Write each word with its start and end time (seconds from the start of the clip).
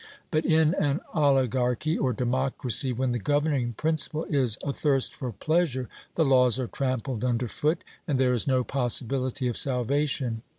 But 0.31 0.47
in 0.47 0.73
an 0.79 0.99
oligarchy 1.13 1.95
or 1.95 2.11
democracy, 2.11 2.91
when 2.91 3.11
the 3.11 3.19
governing 3.19 3.73
principle 3.73 4.23
is 4.23 4.57
athirst 4.65 5.13
for 5.13 5.31
pleasure, 5.31 5.89
the 6.15 6.25
laws 6.25 6.57
are 6.57 6.65
trampled 6.65 7.23
under 7.23 7.47
foot, 7.47 7.83
and 8.07 8.19
there 8.19 8.33
is 8.33 8.47
no 8.47 8.63
possibility 8.63 9.47
of 9.47 9.55
salvation. 9.55 10.41